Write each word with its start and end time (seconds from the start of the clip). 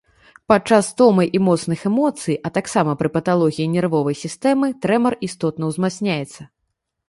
Падчас 0.51 0.87
стомы 0.93 1.25
і 1.39 1.41
моцных 1.47 1.83
эмоцый, 1.89 2.39
а 2.49 2.53
таксама 2.57 2.91
пры 3.03 3.09
паталогіі 3.19 3.69
нервовай 3.77 4.15
сістэмы 4.25 4.73
трэмар 4.87 5.13
істотна 5.33 5.63
ўзмацняецца. 5.75 6.53